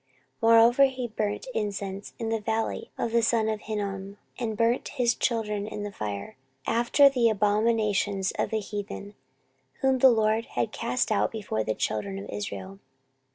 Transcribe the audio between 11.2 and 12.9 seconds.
before the children of Israel.